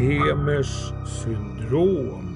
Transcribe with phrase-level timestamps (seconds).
[0.00, 2.29] Hemers syndrom.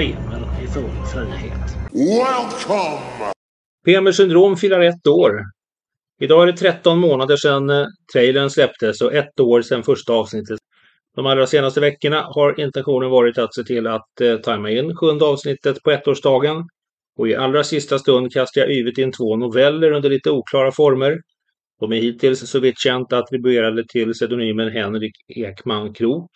[0.00, 1.76] Pemel i full frihet.
[1.92, 3.32] Welcome!
[3.84, 5.40] Pemel syndrom firar ett år.
[6.20, 10.58] Idag är det 13 månader sedan eh, trailern släpptes och ett år sedan första avsnittet.
[11.16, 15.24] De allra senaste veckorna har intentionen varit att se till att eh, tajma in sjunde
[15.24, 16.64] avsnittet på ettårsdagen.
[17.18, 21.18] Och i allra sista stund kastar jag yvigt in två noveller under lite oklara former.
[21.80, 26.30] De är hittills så vitt känt attribuerade till pseudonymen Henrik Ekman Krok,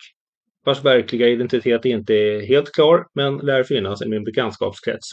[0.65, 5.09] vars verkliga identitet inte är helt klar, men lär finnas i min bekantskapskrets.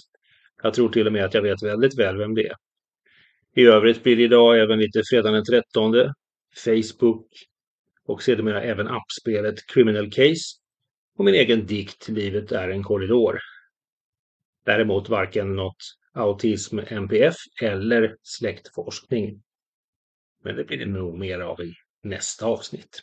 [0.63, 2.55] Jag tror till och med att jag vet väldigt väl vem det är.
[3.55, 5.95] I övrigt blir det idag även lite fredagen den 13,
[6.65, 7.27] Facebook
[8.05, 10.59] och sedermera även appspelet Criminal Case
[11.19, 13.39] och min egen dikt Livet är en korridor.
[14.65, 15.77] Däremot varken något
[16.15, 19.43] autism MPF eller släktforskning.
[20.45, 23.03] Men det blir det nog mer av i nästa avsnitt.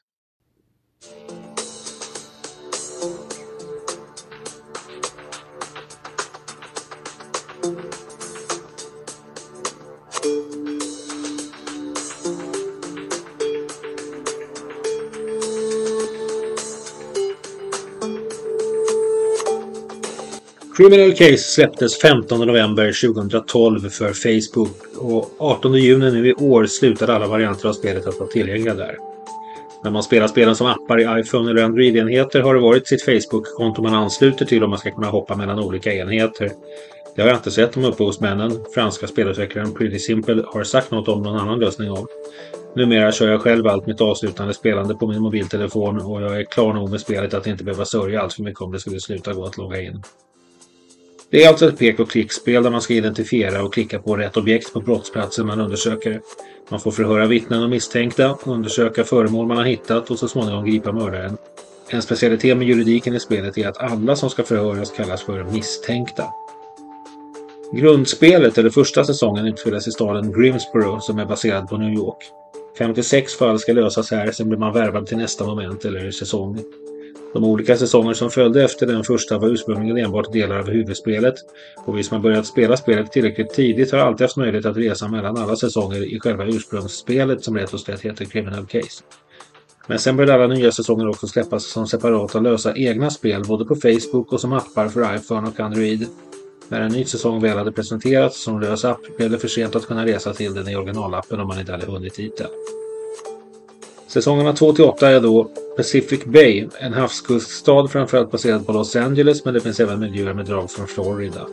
[20.80, 27.16] Criminal Case släpptes 15 november 2012 för Facebook och 18 juni nu i år slutade
[27.16, 28.98] alla varianter av spelet att vara tillgängliga där.
[29.84, 33.82] När man spelar spelen som appar i iPhone eller Android-enheter har det varit sitt Facebook-konto
[33.82, 36.52] man ansluter till om man ska kunna hoppa mellan olika enheter.
[37.16, 41.22] Det har jag inte sett om upphovsmännen, franska spelutvecklaren Pretty Simple, har sagt något om
[41.22, 42.08] någon annan lösning av.
[42.76, 46.74] Numera kör jag själv allt mitt avslutande spelande på min mobiltelefon och jag är klar
[46.74, 49.46] nog med spelet att inte behöva sörja allt för mycket om det skulle sluta gå
[49.46, 50.04] att logga in.
[51.32, 54.38] Det är alltså ett pek och klickspel där man ska identifiera och klicka på rätt
[54.38, 56.22] objekt på brottsplatsen man undersöker.
[56.70, 60.92] Man får förhöra vittnen och misstänkta, undersöka föremål man har hittat och så småningom gripa
[60.92, 61.38] mördaren.
[61.90, 66.26] En specialitet med juridiken i spelet är att alla som ska förhöras kallas för misstänkta.
[67.74, 72.18] Grundspelet, eller första säsongen, utspelas i staden Grimsboro som är baserad på New York.
[72.78, 76.60] 56 fall ska lösas här, sen blir man värvad till nästa moment eller säsong.
[77.34, 81.36] De olika säsonger som följde efter den första var ursprungligen enbart delar av huvudspelet
[81.86, 85.08] och vi som har börjat spela spelet tillräckligt tidigt har alltid haft möjlighet att resa
[85.08, 89.04] mellan alla säsonger i själva ursprungsspelet som rätt och slätt heter Criminal Case.
[89.88, 93.76] Men sen började alla nya säsonger också släppas som separata lösa egna spel både på
[93.76, 96.08] Facebook och som appar för iPhone och Android.
[96.68, 99.86] När en ny säsong väl hade presenterats som lös app blev det för sent att
[99.86, 102.48] kunna resa till den i originalappen om man inte hade hunnit dit än.
[104.10, 109.62] Säsongerna 2-8 är då Pacific Bay, en havskuststad framförallt baserad på Los Angeles men det
[109.62, 111.48] finns även miljöer med drag från Florida.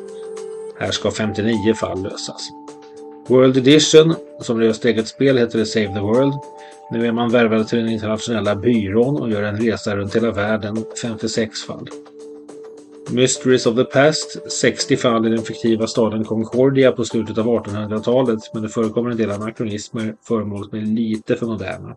[0.78, 2.48] Här ska 59 fall lösas.
[3.28, 6.34] World Edition, som löst eget spel, heter det Save the World.
[6.92, 10.84] Nu är man värvad till den internationella byrån och gör en resa runt hela världen,
[11.02, 11.88] 56 fall.
[13.10, 18.40] Mysteries of the Past, 60 fall i den fiktiva staden Concordia på slutet av 1800-talet,
[18.54, 21.96] men det förekommer en del anakronismer, föremål som är lite för moderna.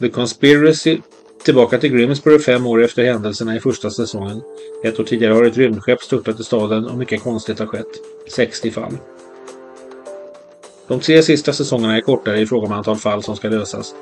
[0.00, 0.98] The Conspiracy
[1.44, 4.42] tillbaka till Grimsboro fem år efter händelserna i första säsongen.
[4.84, 7.86] Ett år tidigare har ett rymdskepp störtat i staden och mycket konstigt har skett.
[8.30, 8.98] 60 fall.
[10.88, 13.94] De tre sista säsongerna är kortare i fråga om antal fall som ska lösas.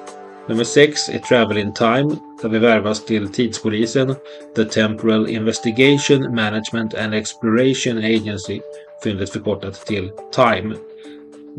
[0.48, 4.14] Nummer 6 är Travel in Time, där vi värvas till tidspolisen,
[4.56, 8.60] The Temporal Investigation Management and Exploration Agency,
[9.04, 10.76] fyndigt förkortat till TIME.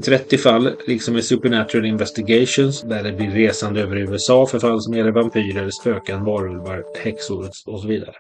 [0.03, 4.93] 30 fall, liksom i Supernatural Investigations, där det blir resande över USA för fall som
[4.93, 8.16] gäller vampyrer, spöken, varulvar, häxor och så vidare.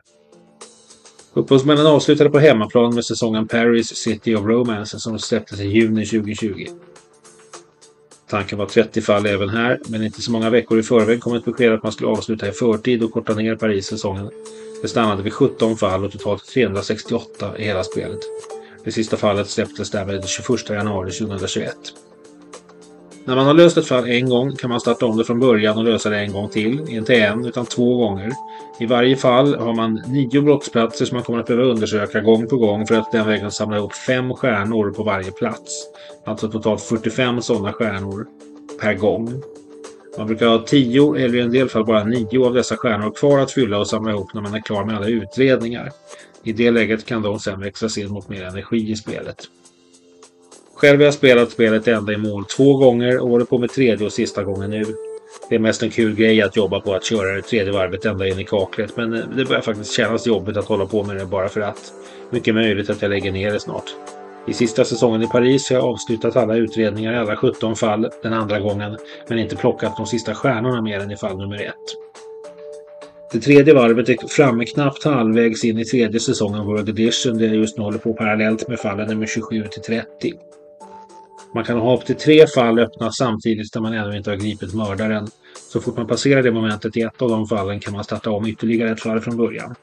[1.33, 6.65] Upphovsmännen avslutade på hemmaplan med säsongen Paris City of Romance som släpptes i juni 2020.
[8.29, 11.45] Tanken var 30 fall även här, men inte så många veckor i förväg kom ett
[11.45, 14.29] besked att man skulle avsluta i förtid och korta ner Paris-säsongen.
[14.81, 18.19] Det stannade vid 17 fall och totalt 368 i hela spelet.
[18.85, 21.75] Det sista fallet släpptes därmed den 21 januari 2021.
[23.25, 25.77] När man har löst ett fall en gång kan man starta om det från början
[25.77, 26.89] och lösa det en gång till.
[26.89, 28.31] Inte en, utan två gånger.
[28.79, 32.57] I varje fall har man nio brottsplatser som man kommer att behöva undersöka gång på
[32.57, 35.87] gång för att den vägen samla ihop fem stjärnor på varje plats.
[36.25, 38.27] Alltså totalt 45 sådana stjärnor
[38.81, 39.41] per gång.
[40.17, 43.39] Man brukar ha tio eller i en del fall bara nio av dessa stjärnor kvar
[43.39, 45.91] att fylla och samla ihop när man är klar med alla utredningar.
[46.45, 49.37] I det läget kan de sedan växlas in mot mer energi i spelet.
[50.75, 54.05] Själv har jag spelat spelet ända i mål två gånger och håller på med tredje
[54.05, 54.83] och sista gången nu.
[55.49, 58.27] Det är mest en kul grej att jobba på att köra det tredje varvet ända
[58.27, 61.25] in i kaklet men eh, det börjar faktiskt kännas jobbigt att hålla på med det
[61.25, 61.93] bara för att.
[62.29, 63.95] Mycket möjligt att jag lägger ner det snart.
[64.47, 68.33] I sista säsongen i Paris har jag avslutat alla utredningar i alla 17 fall den
[68.33, 68.97] andra gången
[69.27, 71.95] men inte plockat de sista stjärnorna mer än i fall nummer ett.
[73.31, 77.55] Det tredje varvet är framme knappt halvvägs in i tredje säsongen World Edition där jag
[77.55, 80.33] just nu håller på parallellt med fallen nummer 27 till 30.
[81.55, 84.73] Man kan ha upp till tre fall öppna samtidigt där man ännu inte har gripit
[84.73, 85.27] mördaren.
[85.71, 88.47] Så fort man passerar det momentet i ett av de fallen kan man starta om
[88.47, 89.75] ytterligare ett fall från början.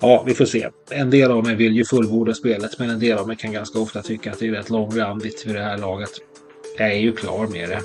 [0.00, 0.68] Ja, vi får se.
[0.90, 3.78] En del av mig vill ju fullborda spelet men en del av mig kan ganska
[3.78, 6.10] ofta tycka att det är rätt långrandigt vid det här laget.
[6.78, 7.80] Jag är ju klar med det.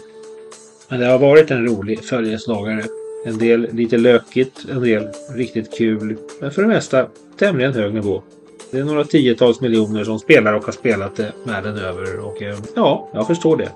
[0.90, 2.84] Men det har varit en rolig följeslagare.
[3.26, 6.18] En del lite lökigt, en del riktigt kul.
[6.42, 8.24] Men för det mesta tämligen hög nivå.
[8.72, 12.58] Det är några tiotals miljoner som spelar och har spelat det världen över och eh,
[12.76, 13.72] ja, jag förstår det.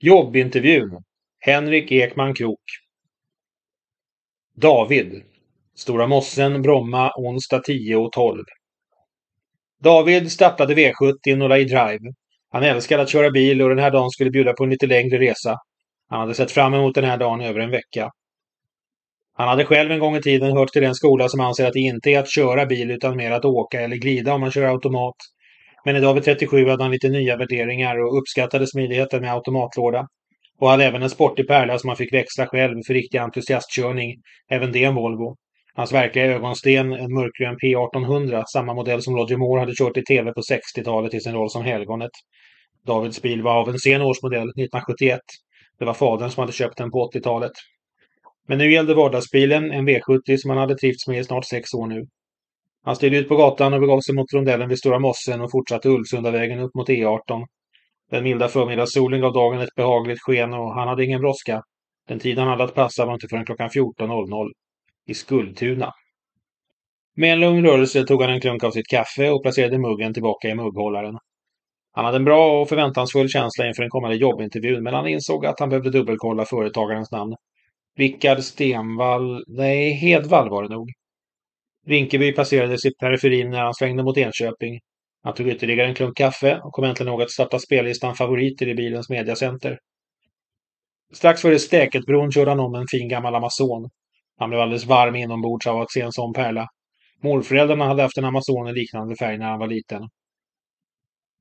[0.00, 1.02] Jobbintervjun
[1.46, 2.60] Henrik Ekman Krok
[4.56, 5.22] David
[5.74, 8.44] Stora Mossen, Bromma, onsdag 10 och 12.
[9.82, 12.12] David startade V70 några i drive.
[12.50, 15.18] Han älskade att köra bil och den här dagen skulle bjuda på en lite längre
[15.18, 15.56] resa.
[16.08, 18.10] Han hade sett fram emot den här dagen över en vecka.
[19.34, 21.80] Han hade själv en gång i tiden hört till den skola som anser att det
[21.80, 25.16] inte är att köra bil utan mer att åka eller glida om man kör automat.
[25.84, 30.06] Men idag vid 37 hade han lite nya värderingar och uppskattade smidigheten med automatlåda.
[30.58, 34.14] Och hade även en sportig pärla som han fick växla själv för riktig entusiastkörning.
[34.50, 35.36] Även det en Volvo.
[35.74, 40.32] Hans verkliga ögonsten, en mörkgrön P1800, samma modell som Roger Moore hade kört i tv
[40.32, 42.10] på 60-talet i sin roll som Helgonet.
[42.86, 45.20] Davids bil var av en sen årsmodell, 1971.
[45.78, 47.52] Det var fadern som hade köpt den på 80-talet.
[48.48, 51.86] Men nu gällde vardagsbilen, en V70 som han hade trivts med i snart sex år
[51.86, 52.06] nu.
[52.84, 55.88] Han steg ut på gatan och begav sig mot rondellen vid Stora Mossen och fortsatte
[55.88, 57.44] Ulvsundavägen upp mot E18.
[58.10, 61.62] Den milda förmiddagssolen gav dagen ett behagligt sken och han hade ingen brådska.
[62.08, 64.50] Den tid han hade att passa var inte förrän klockan 14.00
[65.06, 65.92] i Skultuna.
[67.16, 70.48] Med en lugn rörelse tog han en klunk av sitt kaffe och placerade muggen tillbaka
[70.48, 71.18] i mugghållaren.
[71.92, 75.60] Han hade en bra och förväntansfull känsla inför den kommande jobbintervjun, men han insåg att
[75.60, 77.34] han behövde dubbelkolla företagarens namn.
[77.96, 79.44] Rickard Stenvall...
[79.46, 80.90] Nej, Hedvall var det nog.
[81.86, 84.80] Rinkeby passerades i periferin när han svängde mot Enköping.
[85.24, 88.74] Han tog ytterligare en klunk kaffe och kom äntligen ihåg att starta spellistan Favoriter i
[88.74, 89.78] bilens mediacenter.
[91.12, 93.90] Strax före Stäketbron körde han om en fin gammal Amazon.
[94.38, 96.66] Han blev alldeles varm inombords av att se en sån pärla.
[97.22, 100.02] Morföräldrarna hade haft en Amazon i liknande färg när han var liten.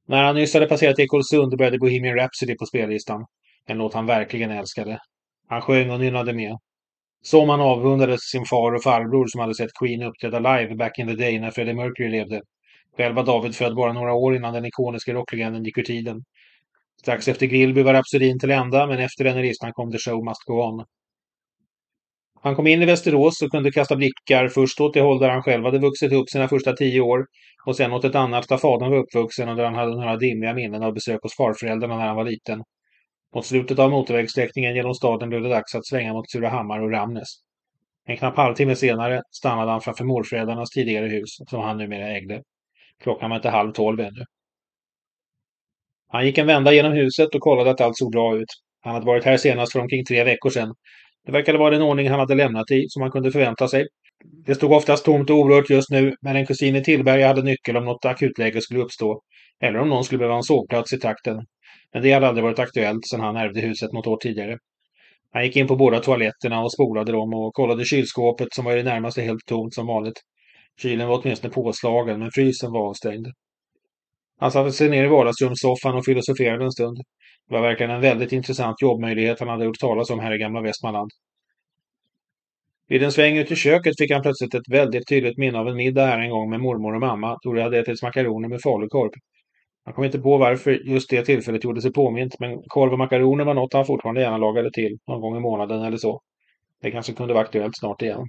[0.08, 3.26] När han nyss hade passerat Ekolsund började Bohemian Rhapsody på spellistan.
[3.66, 5.00] En låt han verkligen älskade.
[5.48, 6.58] Han sjöng och nynnade med.
[7.22, 11.08] Som han avundades sin far och farbror som hade sett Queen uppträda live back in
[11.08, 12.42] the day när Freddie Mercury levde.
[12.98, 16.24] Själv var David född bara några år innan den ikoniska rocklegenden gick ur tiden.
[17.02, 20.26] Strax efter Grillby var rapsodin till ända, men efter den i listan kom The Show
[20.26, 20.86] Must Go On.
[22.42, 25.44] Han kom in i Västerås och kunde kasta blickar först åt det håll där han
[25.44, 27.26] själv hade vuxit upp sina första tio år
[27.66, 30.54] och sen åt ett annat där fadern var uppvuxen och där han hade några dimmiga
[30.54, 32.64] minnen av besök hos farföräldrarna när han var liten.
[33.36, 37.30] Mot slutet av motorvägssträckningen genom staden blev det dags att svänga mot Surahammar och Ramnäs.
[38.06, 42.42] En knapp halvtimme senare stannade han framför morföräldrarnas tidigare hus, som han numera ägde.
[43.04, 44.26] Klockan var inte halv tolv ännu.
[46.08, 48.50] Han gick en vända genom huset och kollade att allt såg bra ut.
[48.82, 50.74] Han hade varit här senast för omkring tre veckor sedan
[51.26, 53.88] det verkade vara den ordning han hade lämnat i, som man kunde förvänta sig.
[54.46, 57.78] Det stod oftast tomt och orört just nu, men en kusin i Tillberga hade nyckel
[57.78, 59.22] om något akutläge skulle uppstå.
[59.60, 61.46] Eller om någon skulle behöva en sovplats i trakten.
[61.94, 64.58] Men det hade aldrig varit aktuellt sedan han ärvde huset något år tidigare.
[65.32, 68.76] Han gick in på båda toaletterna och spolade dem och kollade kylskåpet som var i
[68.76, 70.22] det närmaste helt tomt som vanligt.
[70.82, 73.28] Kylen var åtminstone påslagen, men frysen var avstängd.
[74.40, 76.98] Han satte sig ner i vardagsrumssoffan och filosoferade en stund.
[77.48, 80.62] Det var verkligen en väldigt intressant jobbmöjlighet han hade hört talas om här i gamla
[80.62, 81.12] Västmanland.
[82.88, 85.76] Vid en sväng ut i köket fick han plötsligt ett väldigt tydligt minne av en
[85.76, 89.12] middag här en gång med mormor och mamma då de hade ätit makaroner med falukorv.
[89.86, 93.46] Han kom inte på varför just det tillfället gjorde sig påmint, men korv och makaroner
[93.46, 96.22] var något han fortfarande gärna lagade till, någon gång i månaden eller så.
[96.82, 98.28] Det kanske kunde vara aktuellt snart igen.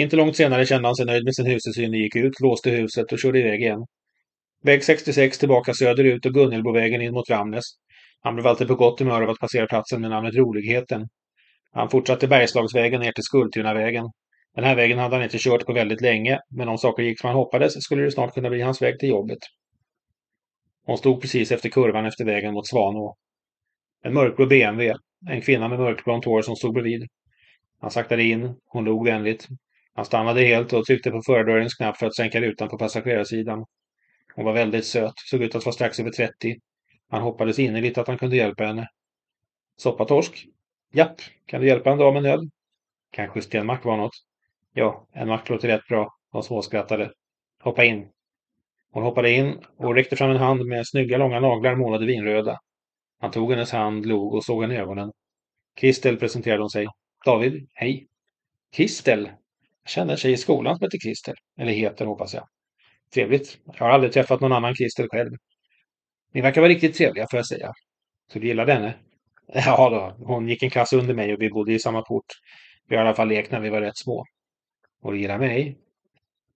[0.00, 3.12] Inte långt senare kände han sig nöjd med sin husesyn och gick ut, låste huset
[3.12, 3.86] och körde iväg igen.
[4.62, 7.64] Väg 66 tillbaka söderut och Gunnelbovägen in mot Ramnäs.
[8.20, 11.08] Han blev alltid på gott humör av att passera platsen med namnet Roligheten.
[11.72, 14.04] Han fortsatte Bergslagsvägen ner till Skultunavägen.
[14.54, 17.28] Den här vägen hade han inte kört på väldigt länge, men om saker gick som
[17.28, 19.38] han hoppades skulle det snart kunna bli hans väg till jobbet.
[20.86, 23.16] Hon stod precis efter kurvan efter vägen mot Svanå.
[24.04, 24.94] En mörkblå BMW,
[25.30, 27.08] en kvinna med mörkblont hår som stod bredvid.
[27.80, 29.48] Han saktade in, hon log vänligt.
[29.94, 33.64] Han stannade helt och tryckte på förardörrens knapp för att sänka rutan på passagerarsidan.
[34.34, 36.56] Hon var väldigt söt, såg ut att vara strax över 30.
[37.08, 38.88] Han hoppades innerligt att han kunde hjälpa henne.
[39.76, 40.46] Soppatorsk?
[40.92, 42.50] Japp, kan du hjälpa en dam med nöd?
[43.10, 44.14] Kanske stenmack var något?
[44.74, 46.14] Ja, en mack låter rätt bra.
[46.32, 47.12] De småskrattade.
[47.62, 48.08] Hoppa in.
[48.92, 52.58] Hon hoppade in och räckte fram en hand med snygga långa naglar målade vinröda.
[53.20, 55.12] Han tog hennes hand, log och såg henne i ögonen.
[55.76, 56.86] Kristel presenterade hon sig.
[57.24, 58.06] David, hej.
[58.72, 59.30] Kristel?
[59.90, 61.34] Känner en tjej i skolan som heter Christer.
[61.58, 62.48] Eller heter, hoppas jag.
[63.14, 63.58] Trevligt.
[63.66, 65.32] Jag har aldrig träffat någon annan Christer själv.
[66.32, 67.72] Ni verkar vara riktigt trevliga, får jag säga.
[68.32, 68.94] Så du gillade henne?
[69.54, 72.24] Ja då, hon gick en klass under mig och vi bodde i samma port.
[72.88, 74.24] Vi har i alla fall lekt när vi var rätt små.
[75.02, 75.78] Och du gillar mig?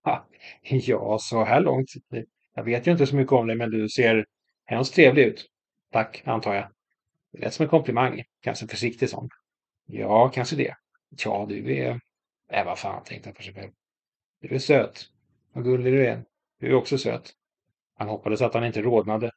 [0.03, 0.27] Ha,
[0.61, 1.89] ja, så här långt.
[2.55, 4.25] Jag vet ju inte så mycket om dig, men du ser
[4.65, 5.45] hemskt trevlig ut.
[5.91, 6.67] Tack, antar jag.
[7.31, 8.23] Det lät som en komplimang.
[8.41, 9.29] Kanske försiktig sån.
[9.85, 10.73] Ja, kanske det.
[11.25, 11.99] Ja, du är...
[12.51, 13.71] Äh, vad fan, tänkte han för sig själv.
[14.41, 15.05] Du är söt.
[15.53, 16.23] Vad gullig du är.
[16.59, 17.33] Du är också söt.
[17.97, 19.31] Han hoppades att han inte rodnade.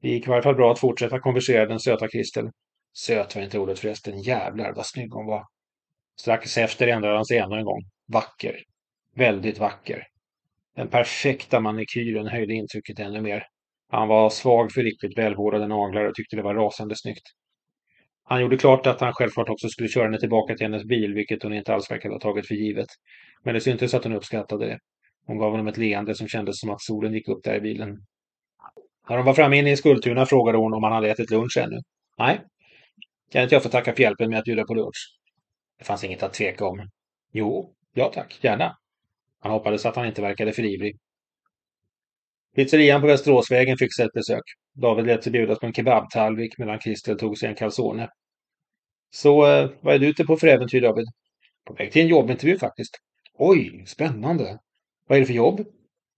[0.00, 2.50] Det gick i varje fall bra att fortsätta konversera den söta Kristel.
[2.92, 4.22] Söt var inte ordet förresten.
[4.22, 5.44] Jävlar vad snygg hon var.
[6.20, 7.82] Strax efter ändrade han sig ännu en gång.
[8.06, 8.62] Vacker.
[9.14, 10.06] Väldigt vacker.
[10.76, 13.46] Den perfekta manikyren höjde intrycket ännu mer.
[13.88, 17.24] Han var svag för riktigt välvårdade naglar och tyckte det var rasande snyggt.
[18.24, 21.42] Han gjorde klart att han självklart också skulle köra henne tillbaka till hennes bil, vilket
[21.42, 22.88] hon inte alls verkade ha tagit för givet.
[23.44, 24.78] Men det syntes att hon uppskattade det.
[25.26, 27.98] Hon gav honom ett leende som kändes som att solen gick upp där i bilen.
[29.08, 31.76] När de var framme inne i Skultuna frågade hon om han hade ätit lunch ännu.
[32.18, 32.40] Nej.
[33.32, 35.18] Kan inte jag få tacka för hjälpen med att bjuda på lunch?
[35.78, 36.88] Det fanns inget att tveka om.
[37.32, 38.76] Jo, ja tack, gärna.
[39.40, 40.96] Han hoppades att han inte verkade för ivrig.
[42.56, 44.42] Pizzerian på Västeråsvägen fick sig ett besök.
[44.74, 48.08] David lät sig bjudas på en kebabtallrik medan Kristel tog sig en calzone.
[49.14, 51.06] Så eh, vad är du ute på för äventyr, David?
[51.66, 52.98] På väg till en jobbintervju faktiskt.
[53.38, 54.58] Oj, spännande.
[55.08, 55.66] Vad är det för jobb?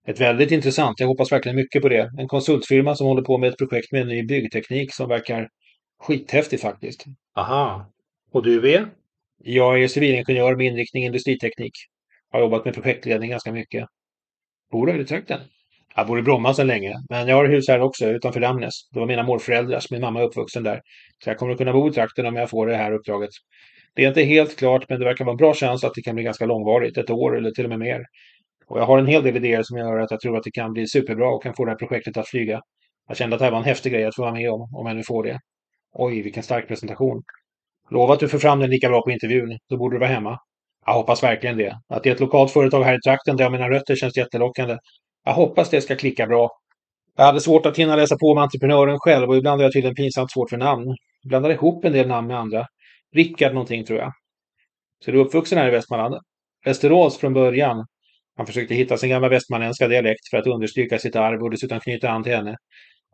[0.06, 1.00] Ett väldigt intressant.
[1.00, 2.10] Jag hoppas verkligen mycket på det.
[2.18, 5.48] En konsultfirma som håller på med ett projekt med en ny byggteknik som verkar
[5.98, 7.04] skithäftig faktiskt.
[7.36, 7.92] Aha.
[8.30, 8.90] Och du är?
[9.38, 11.72] Jag är civilingenjör med inriktning industriteknik.
[12.30, 13.86] Har jobbat med projektledning ganska mycket.
[14.70, 15.40] Bor du i trakten?
[15.96, 18.72] Jag bor i Bromma sedan länge, men jag har hus här också utanför Ramnäs.
[18.92, 20.80] Det var mina morföräldrars, min mamma är uppvuxen där.
[21.24, 23.30] Så jag kommer att kunna bo i trakten om jag får det här uppdraget.
[23.94, 26.14] Det är inte helt klart, men det verkar vara en bra chans att det kan
[26.14, 28.04] bli ganska långvarigt, ett år eller till och med mer.
[28.66, 30.72] Och jag har en hel del idéer som gör att jag tror att det kan
[30.72, 32.60] bli superbra och kan få det här projektet att flyga.
[33.08, 34.86] Jag kände att det här var en häftig grej att få vara med om, om
[34.86, 35.38] jag nu får det.
[35.92, 37.22] Oj, vilken stark presentation.
[37.90, 40.38] Lova att du får fram den lika bra på intervjun, då borde du vara hemma.
[40.86, 41.78] Jag hoppas verkligen det.
[41.88, 44.16] Att det är ett lokalt företag här i trakten där jag har mina rötter känns
[44.16, 44.76] jättelockande.
[45.24, 46.50] Jag hoppas det ska klicka bra.
[47.16, 49.94] Jag hade svårt att hinna läsa på med entreprenören själv och ibland har jag tydligen
[49.94, 50.86] pinsamt svårt för namn.
[51.22, 52.66] Jag blandar ihop en del namn med andra.
[53.14, 54.12] Rickard någonting tror jag.
[55.04, 56.14] Så du är uppvuxen här i Västmanland?
[56.64, 57.86] Västerås från början.
[58.36, 62.10] Han försökte hitta sin gamla västmanländska dialekt för att understryka sitt arv och dessutom knyta
[62.10, 62.56] an till henne.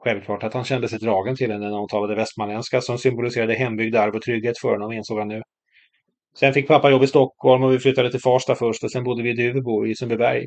[0.04, 3.96] Självklart att han kände sig dragen till henne när hon talade västmanländska som symboliserade hembygd,
[3.96, 5.42] arv och trygghet för honom, insåg han nu.
[6.38, 9.22] Sen fick pappa jobb i Stockholm och vi flyttade till Farsta först och sen bodde
[9.22, 10.46] vi i Duvebo i Sundbyberg.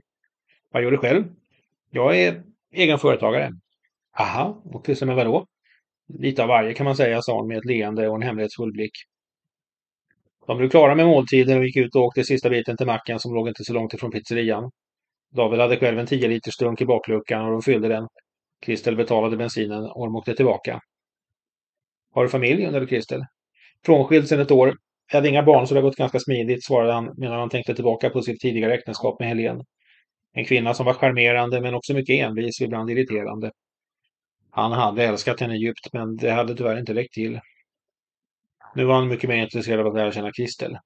[0.71, 1.23] Vad gör du själv?
[1.95, 3.51] Jag är egen företagare.
[4.19, 5.45] Aha, och pysslar med vadå?
[6.19, 8.91] Lite av varje kan man säga, sa hon med ett leende och en hemlighetsfull blick.
[10.47, 13.33] De blev klara med måltiden och gick ut och åkte sista biten till macken som
[13.33, 14.71] låg inte så långt ifrån pizzerian.
[15.35, 18.07] David hade själv en 10 liters dunk i bakluckan och de fyllde den.
[18.65, 20.79] Kristel betalade bensinen och de åkte tillbaka.
[22.13, 22.65] Har du familj?
[22.65, 23.21] undrade Kristel.
[23.85, 24.73] Frånskild sedan ett år.
[25.11, 27.75] Jag hade inga barn så det har gått ganska smidigt, svarade han medan han tänkte
[27.75, 29.63] tillbaka på sitt tidigare äktenskap med Helene.
[30.33, 33.51] En kvinna som var charmerande men också mycket envis och ibland irriterande.
[34.51, 37.39] Han hade älskat henne djupt men det hade tyvärr inte räckt till.
[38.75, 40.77] Nu var han mycket mer intresserad av att lära känna Kristel.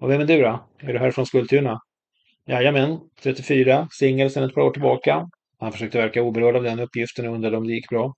[0.00, 0.68] Och vem är du då?
[0.78, 1.80] Är du här från Skultuna?
[2.46, 5.28] Jajamän, 34, singel sedan ett par år tillbaka.
[5.58, 8.14] Han försökte verka oberörd av den uppgiften och undrade om det gick bra.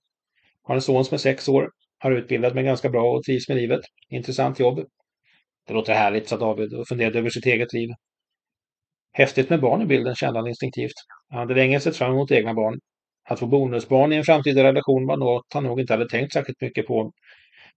[0.63, 3.57] Har en son som är sex år, har utbildat mig ganska bra och trivs med
[3.57, 3.81] livet.
[4.09, 4.85] Intressant jobb.
[5.67, 7.89] Det låter härligt, sa David och funderade över sitt eget liv.
[9.17, 10.93] Häftigt med barn i bilden, kände han instinktivt.
[11.29, 12.79] Han hade länge sett fram emot egna barn.
[13.29, 16.61] Att få bonusbarn i en framtida relation var något han nog inte hade tänkt särskilt
[16.61, 17.11] mycket på.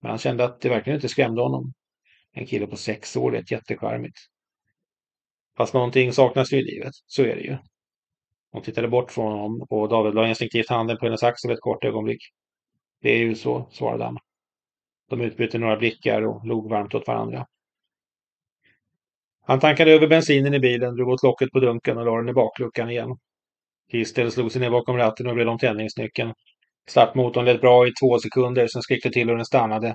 [0.01, 1.73] Men han kände att det verkligen inte skrämde honom.
[2.33, 4.19] En kille på sex år är jättecharmigt.
[5.57, 7.57] Fast någonting saknas ju i livet, så är det ju.
[8.53, 11.85] Hon tittade bort från honom och David la instinktivt handen på hennes axel ett kort
[11.85, 12.23] ögonblick.
[13.03, 14.19] Det är ju så, svarade han.
[15.11, 17.47] De utbytte några blickar och log varmt åt varandra.
[19.43, 22.33] Han tankade över bensinen i bilen, drog åt locket på dunken och la den i
[22.33, 23.09] bakluckan igen.
[23.91, 26.35] Kistel slog sig ner bakom ratten och vred om tändningsnyckeln.
[26.89, 29.95] Startmotorn lät bra i två sekunder, sen skrek det till och den stannade.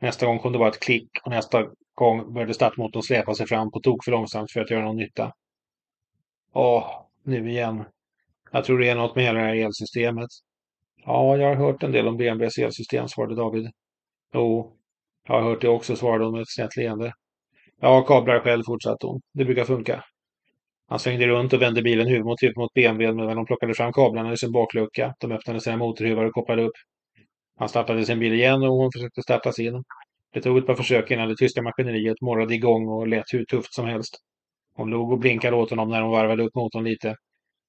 [0.00, 3.70] Nästa gång kom det bara ett klick och nästa gång började startmotorn släpa sig fram
[3.70, 5.32] på tok för långsamt för att göra någon nytta.
[6.52, 6.90] Åh,
[7.22, 7.84] nu igen.
[8.52, 10.30] Jag tror det är något med hela det här elsystemet.
[11.04, 13.70] Ja, jag har hört en del om BMWs elsystem, svarade David.
[14.34, 14.76] Jo,
[15.28, 17.12] jag har hört det också, svarade hon med ett snett leende.
[17.80, 19.20] Ja, kablar själv, fortsatte hon.
[19.34, 20.04] Det brukar funka.
[20.88, 23.92] Han svängde runt och vände bilen huvud mot huvud mot BMW medan de plockade fram
[23.92, 25.14] kablarna i sin baklucka.
[25.20, 26.72] De öppnade sina motorhuvar och kopplade upp.
[27.58, 29.84] Han startade sin bil igen och hon försökte starta sin.
[30.32, 33.74] Det tog ett par försök innan det tyska maskineriet morrade igång och lät hur tufft
[33.74, 34.16] som helst.
[34.74, 37.16] Hon log och blinkade åt honom när hon varvade upp motorn lite.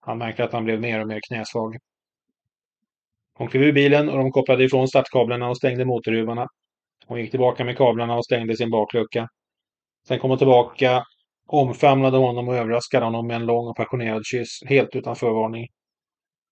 [0.01, 1.77] Han märkte att han blev mer och mer knäsvag.
[3.37, 6.47] Hon klev ur bilen och de kopplade ifrån startkablarna och stängde motorhuvarna.
[7.07, 9.27] Hon gick tillbaka med kablarna och stängde sin baklucka.
[10.07, 11.03] Sen kom hon tillbaka,
[11.47, 15.67] omfamnade honom och överraskade honom med en lång och passionerad kyss, helt utan förvarning.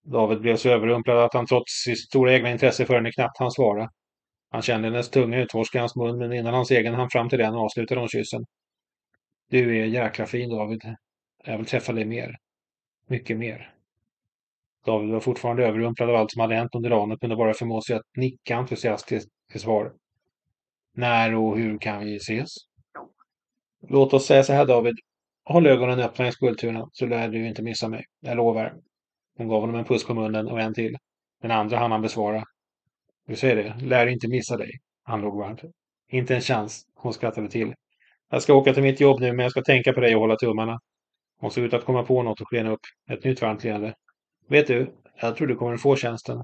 [0.06, 3.52] David blev så överrumplad att han trots sitt stora egna intresse för henne knappt hann
[3.52, 3.90] svara.
[4.52, 7.56] Han kände hennes tunga utforska hans mun, men innan hans egen hann fram till den
[7.56, 8.46] avslutade hon kyssen.
[9.50, 10.82] Du är jäkla fin, David.
[11.46, 12.36] Jag vill träffa dig mer.
[13.08, 13.74] Mycket mer.
[14.86, 17.82] David var fortfarande överrumplad av allt som hade hänt under dagen och kunde bara förmå
[17.82, 19.94] sig att nicka entusiastiskt till svar.
[20.94, 22.50] När och hur kan vi ses?
[23.90, 24.96] Låt oss säga så här David.
[25.46, 28.06] Håll ögonen öppna i skulpturen så lär du inte missa mig.
[28.20, 28.74] Jag lovar.
[29.38, 30.98] Hon gav honom en puss på munnen och en till.
[31.42, 32.44] Den andra hann han besvara.
[33.28, 34.72] Du ser det, lär inte missa dig.
[35.04, 35.62] Han låg varmt.
[36.12, 36.86] Inte en chans.
[36.96, 37.74] Hon skrattade till.
[38.32, 40.36] Jag ska åka till mitt jobb nu men jag ska tänka på dig och hålla
[40.36, 40.80] tummarna.
[41.40, 42.82] Hon såg ut att komma på något och skena upp.
[43.12, 43.94] Ett nytt varmt leende.
[44.50, 46.44] Vet du, jag tror du kommer få tjänsten.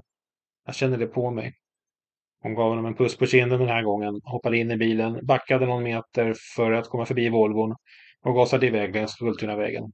[0.66, 1.54] Jag känner det på mig.
[2.42, 5.66] Hon gav honom en puss på kinden den här gången, hoppade in i bilen, backade
[5.66, 7.74] någon meter för att komma förbi Volvon
[8.24, 9.84] och gasade iväg längs Skultunavägen.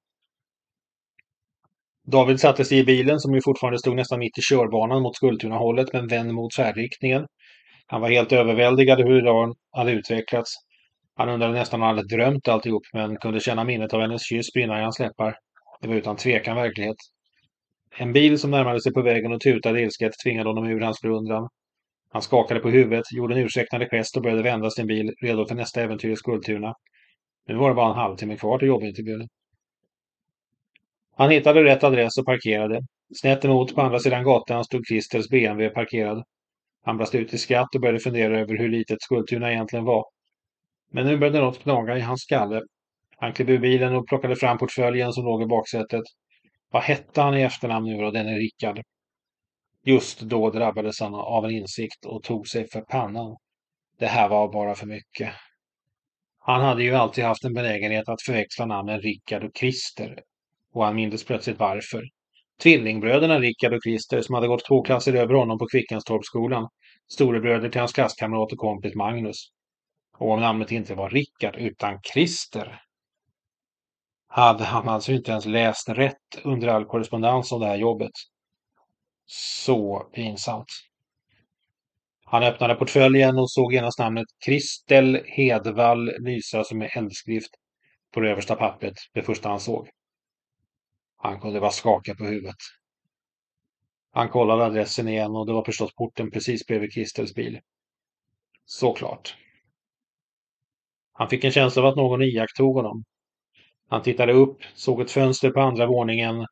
[2.07, 5.93] David satte sig i bilen som ju fortfarande stod nästan mitt i körbanan mot Skultunahållet
[5.93, 7.27] men vänd mot färdriktningen.
[7.87, 10.55] Han var helt överväldigad hur dagen hade utvecklats.
[11.17, 14.53] Han undrade nästan om han hade drömt alltihop men kunde känna minnet av hennes kyss
[14.53, 15.37] brinna i hans läppar.
[15.81, 16.97] Det var utan tvekan verklighet.
[17.99, 21.49] En bil som närmade sig på vägen och tutade ilsket tvingade honom ur hans förundran.
[22.11, 25.55] Han skakade på huvudet, gjorde en ursäktande gest och började vända sin bil, redo för
[25.55, 26.75] nästa äventyr i Skultuna.
[27.49, 29.29] Nu var det bara en halvtimme kvar till jobbintervjun.
[31.16, 32.81] Han hittade rätt adress och parkerade.
[33.21, 36.25] Snett emot på andra sidan gatan stod Christers BMW parkerad.
[36.85, 40.05] Han brast ut i skratt och började fundera över hur litet Skultuna egentligen var.
[40.92, 42.62] Men nu började något knaga i hans skalle.
[43.16, 46.03] Han klev ur bilen och plockade fram portföljen som låg i baksätet.
[46.71, 48.83] Vad hette han i efternamn nu då, denne Rickard?
[49.85, 53.37] Just då drabbades han av en insikt och tog sig för pannan.
[53.99, 55.35] Det här var bara för mycket.
[56.38, 60.21] Han hade ju alltid haft en benägenhet att förväxla namnen Rickard och Christer.
[60.73, 62.05] Och han mindes plötsligt varför.
[62.62, 66.69] Tvillingbröderna Rickard och Christer som hade gått två klasser över honom på Kvickenstorpsskolan.
[67.12, 69.37] Storebröder till hans klasskamrat och kompis Magnus.
[70.19, 72.83] Och om namnet inte var Rickard utan Christer
[74.29, 78.12] hade han alltså inte ens läst rätt under all korrespondens om det här jobbet.
[79.31, 80.67] Så pinsamt.
[82.25, 87.51] Han öppnade portföljen och såg genast namnet Kristel Hedvall lysa som en eldskrift
[88.14, 89.88] på det översta pappret, det första han såg.
[91.17, 92.57] Han kunde bara skaka på huvudet.
[94.12, 97.61] Han kollade adressen igen och det var förstås porten precis bredvid Kristels bil.
[98.64, 99.37] Såklart.
[101.12, 103.05] Han fick en känsla av att någon iakttog honom.
[103.88, 106.47] Han tittade upp, såg ett fönster på andra våningen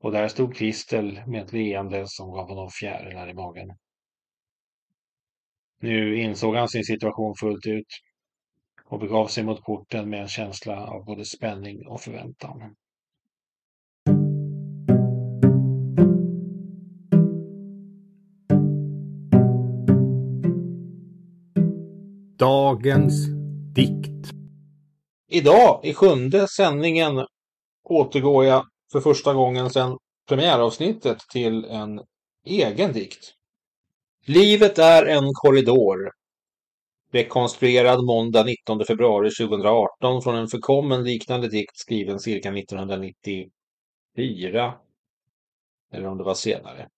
[0.00, 3.68] och där stod Kristel med ett leende som gav honom fjärilar i magen.
[5.80, 7.86] Nu insåg han sin situation fullt ut
[8.84, 12.76] och begav sig mot porten med en känsla av både spänning och förväntan.
[22.38, 23.26] Dagens
[23.74, 24.30] dikt.
[25.28, 27.26] Idag, i sjunde sändningen,
[27.84, 29.98] återgår jag för första gången sedan
[30.28, 32.00] premiäravsnittet till en
[32.44, 33.34] egen dikt.
[34.24, 36.12] Livet är en korridor.
[37.12, 44.74] Rekonstruerad måndag 19 februari 2018 från en förkommen liknande dikt skriven cirka 1994.
[45.92, 46.88] Eller om det var senare.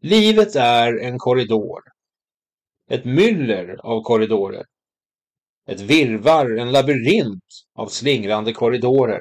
[0.00, 1.82] Livet är en korridor.
[2.88, 4.64] Ett myller av korridorer.
[5.66, 7.44] Ett virvar, en labyrint
[7.74, 9.20] av slingrande korridorer.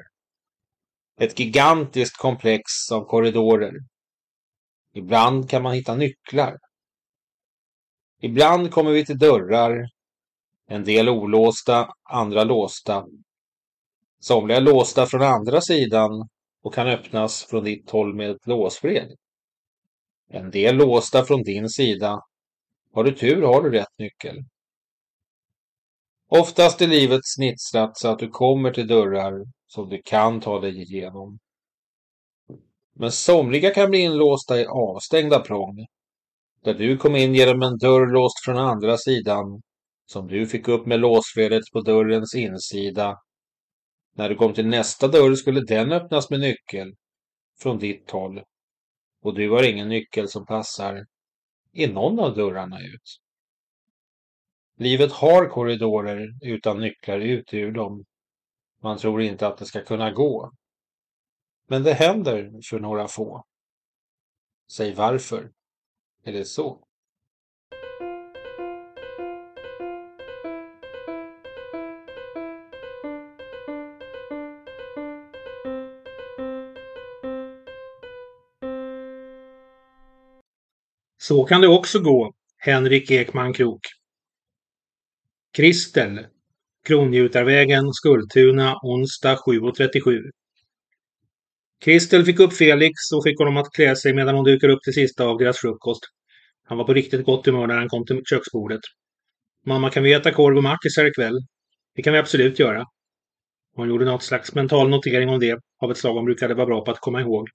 [1.20, 3.74] Ett gigantiskt komplex av korridorer.
[4.94, 6.58] Ibland kan man hitta nycklar.
[8.22, 9.90] Ibland kommer vi till dörrar.
[10.68, 13.06] En del olåsta, andra låsta.
[14.20, 16.30] Somliga är låsta från andra sidan
[16.64, 19.16] och kan öppnas från ditt håll med ett låsfred.
[20.30, 22.22] En del låsta från din sida.
[22.94, 24.38] Har du tur har du rätt nyckel.
[26.34, 29.34] Oftast är livet snitslat så att du kommer till dörrar
[29.68, 31.40] som du kan ta dig igenom.
[32.96, 35.86] Men somliga kan bli inlåsta i avstängda prång.
[36.64, 39.62] Där du kom in genom en dörr låst från andra sidan
[40.06, 43.18] som du fick upp med låsfelet på dörrens insida.
[44.16, 46.94] När du kom till nästa dörr skulle den öppnas med nyckel
[47.60, 48.42] från ditt håll
[49.22, 51.06] och du har ingen nyckel som passar
[51.74, 53.21] i någon av dörrarna ut.
[54.78, 58.06] Livet har korridorer utan nycklar ut ur dem.
[58.82, 60.52] Man tror inte att det ska kunna gå.
[61.68, 63.44] Men det händer för några få.
[64.72, 65.52] Säg varför.
[66.24, 66.84] Är det så?
[81.18, 84.01] Så kan det också gå, Henrik Ekman Krok.
[85.54, 86.26] Kristel,
[86.88, 90.22] Kronjutarvägen, Skultuna, onsdag 7.37.
[91.84, 94.94] Kristel fick upp Felix och fick honom att klä sig medan hon dukar upp det
[94.94, 96.02] sista av deras frukost.
[96.64, 98.80] Han var på riktigt gott humör när han kom till köksbordet.
[99.66, 101.40] Mamma, kan vi äta korv och mackisar ikväll?
[101.96, 102.86] Det kan vi absolut göra.
[103.76, 106.86] Hon gjorde något slags mental notering om det, av ett slag hon brukade vara bra
[106.86, 107.50] på att komma ihåg.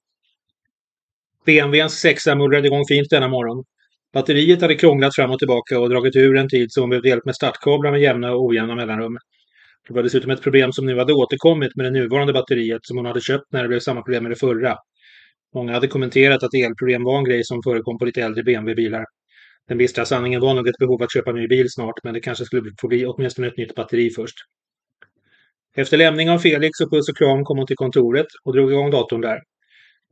[1.46, 3.64] BMWns sexa mullrade igång fint denna morgon.
[4.12, 7.24] Batteriet hade krånglat fram och tillbaka och dragit ur en tid så hon behövde hjälp
[7.24, 9.18] med startkablar med jämna och ojämna mellanrum.
[9.88, 13.06] Det var dessutom ett problem som nu hade återkommit med det nuvarande batteriet som hon
[13.06, 14.76] hade köpt när det blev samma problem med det förra.
[15.54, 19.04] Många hade kommenterat att elproblem var en grej som förekom på lite äldre BMW-bilar.
[19.68, 22.20] Den bistra sanningen var nog ett behov att köpa en ny bil snart, men det
[22.20, 24.36] kanske skulle få bli åtminstone ett nytt batteri först.
[25.76, 28.90] Efter lämning av Felix och puss och kram kom hon till kontoret och drog igång
[28.90, 29.38] datorn där.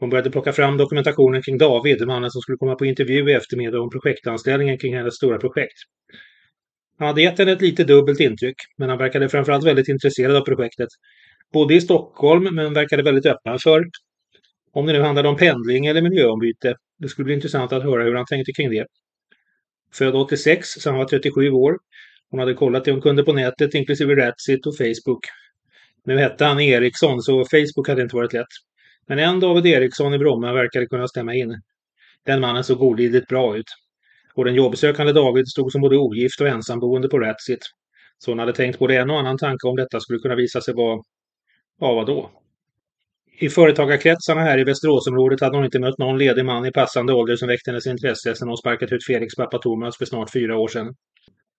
[0.01, 3.81] Hon började plocka fram dokumentationen kring David, mannen som skulle komma på intervju i eftermiddag
[3.81, 5.79] om projektanställningen kring hennes stora projekt.
[6.99, 10.41] Han hade gett henne ett lite dubbelt intryck, men han verkade framförallt väldigt intresserad av
[10.41, 10.89] projektet.
[11.53, 13.85] Bodde i Stockholm, men verkade väldigt öppen för
[14.73, 16.75] om det nu handlade om pendling eller miljöombyte.
[16.99, 18.87] Det skulle bli intressant att höra hur han tänkte kring det.
[19.95, 21.79] Född 86, så han var 37 år.
[22.31, 25.21] Hon hade kollat det hon kunde på nätet, inklusive Ratsit och Facebook.
[26.05, 28.47] Nu hette han Eriksson, så Facebook hade inte varit lätt.
[29.07, 31.61] Men en David Eriksson i Bromma verkade kunna stämma in.
[32.27, 33.67] Den mannen såg olidligt bra ut.
[34.35, 37.61] Och den jobbsökande David stod som både ogift och ensamboende på Ratsit.
[38.19, 40.75] Så hon hade tänkt både en och annan tanke om detta skulle kunna visa sig
[40.75, 41.01] vara...
[41.81, 42.31] Ja, vadå?
[43.39, 47.37] I företagarkretsarna här i Västeråsområdet hade hon inte mött någon ledig man i passande ålder
[47.37, 50.69] som väckte hennes intresse sedan hon sparkat ut Felix pappa Thomas för snart fyra år
[50.69, 50.95] sedan.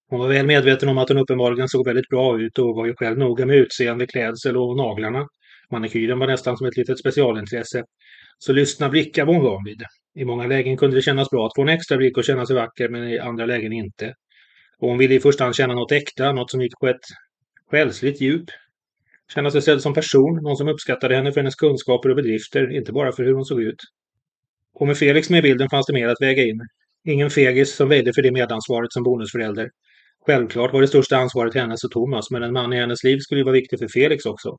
[0.09, 2.95] Hon var väl medveten om att hon uppenbarligen såg väldigt bra ut och var ju
[2.95, 5.27] själv noga med utseende, klädsel och naglarna.
[5.71, 7.83] Manikyren var nästan som ett litet specialintresse.
[8.37, 9.83] Så lyssna blickar var hon van vid.
[10.15, 12.55] I många lägen kunde det kännas bra att få en extra blick och känna sig
[12.55, 14.13] vacker, men i andra lägen inte.
[14.79, 17.05] Och hon ville i första hand känna något äkta, något som gick på ett
[17.71, 18.45] själsligt djup.
[19.33, 22.93] Känna sig sedd som person, någon som uppskattade henne för hennes kunskaper och bedrifter, inte
[22.93, 23.79] bara för hur hon såg ut.
[24.73, 26.59] Och med Felix med i bilden fanns det mer att väga in.
[27.07, 29.69] Ingen fegis som väjde för det medansvaret som bonusförälder.
[30.25, 33.39] Självklart var det största ansvaret hennes och Thomas, men en man i hennes liv skulle
[33.39, 34.57] ju vara viktig för Felix också.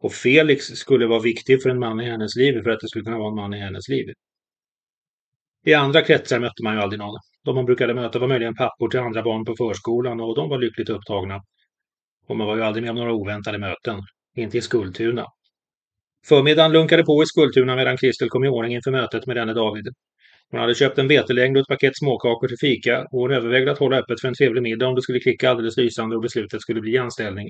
[0.00, 3.04] Och Felix skulle vara viktig för en man i hennes liv för att det skulle
[3.04, 4.06] kunna vara en man i hennes liv.
[5.64, 7.18] I andra kretsar mötte man ju aldrig någon.
[7.44, 10.58] De man brukade möta var möjligen pappor till andra barn på förskolan och de var
[10.58, 11.40] lyckligt upptagna.
[12.26, 14.00] Och man var ju aldrig med om några oväntade möten.
[14.36, 15.26] Inte i Skultuna.
[16.26, 19.88] Förmiddagen lunkade på i Skultuna medan Kristel kom i ordning inför mötet med denne David.
[20.50, 23.78] Hon hade köpt en vetelängd och ett paket småkakor till fika och hon övervägde att
[23.78, 26.80] hålla öppet för en trevlig middag om det skulle klicka alldeles lysande och beslutet skulle
[26.80, 27.48] bli anställning.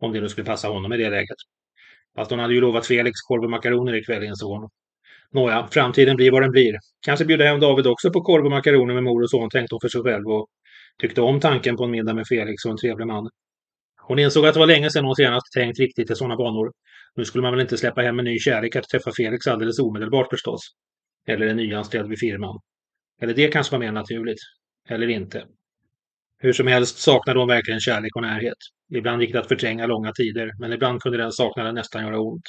[0.00, 1.36] Om det nu skulle passa honom i det läget.
[2.16, 4.68] Fast hon hade ju lovat Felix korv och makaroner ikväll insåg hon.
[5.30, 6.78] Nåja, framtiden blir vad den blir.
[7.06, 9.80] Kanske bjuder hem David också på korv och makaroner med mor och son, tänkte hon
[9.80, 10.46] för sig själv och
[11.00, 13.28] tyckte om tanken på en middag med Felix och en trevlig man.
[14.02, 16.72] Hon insåg att det var länge sedan hon senast tänkt riktigt i sådana banor.
[17.16, 20.30] Nu skulle man väl inte släppa hem en ny kärlek att träffa Felix alldeles omedelbart
[20.30, 20.60] förstås.
[21.28, 22.58] Eller en nyanställd vid firman.
[23.22, 24.38] Eller det kanske var mer naturligt.
[24.88, 25.44] Eller inte.
[26.42, 28.58] Hur som helst saknade hon verkligen kärlek och närhet.
[28.94, 32.44] Ibland gick det att förtränga långa tider, men ibland kunde den saknaden nästan göra ont.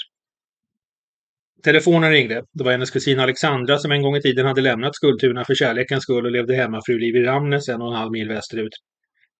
[1.63, 2.43] Telefonen ringde.
[2.53, 6.03] Det var hennes kusin Alexandra som en gång i tiden hade lämnat Skultuna för kärlekens
[6.03, 8.73] skull och levde hemmafruliv i Ramnäs en och en halv mil västerut.